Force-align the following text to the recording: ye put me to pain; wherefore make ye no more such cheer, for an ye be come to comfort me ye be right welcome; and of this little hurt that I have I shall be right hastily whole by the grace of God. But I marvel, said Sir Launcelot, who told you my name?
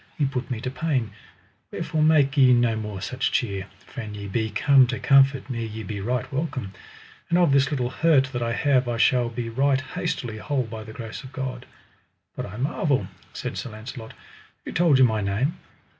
ye 0.17 0.25
put 0.25 0.49
me 0.49 0.59
to 0.59 0.71
pain; 0.71 1.11
wherefore 1.71 2.01
make 2.01 2.35
ye 2.35 2.53
no 2.55 2.75
more 2.75 2.99
such 3.01 3.31
cheer, 3.31 3.67
for 3.85 4.01
an 4.01 4.15
ye 4.15 4.27
be 4.27 4.49
come 4.49 4.87
to 4.87 4.97
comfort 4.97 5.47
me 5.47 5.63
ye 5.63 5.83
be 5.83 6.01
right 6.01 6.33
welcome; 6.33 6.73
and 7.29 7.37
of 7.37 7.51
this 7.51 7.69
little 7.69 7.91
hurt 7.91 8.23
that 8.33 8.41
I 8.41 8.53
have 8.53 8.87
I 8.89 8.97
shall 8.97 9.29
be 9.29 9.47
right 9.47 9.79
hastily 9.79 10.39
whole 10.39 10.63
by 10.65 10.83
the 10.83 10.91
grace 10.91 11.23
of 11.23 11.31
God. 11.31 11.67
But 12.35 12.47
I 12.47 12.57
marvel, 12.57 13.09
said 13.31 13.59
Sir 13.59 13.69
Launcelot, 13.69 14.15
who 14.65 14.71
told 14.71 14.97
you 14.97 15.03
my 15.03 15.21
name? 15.21 15.57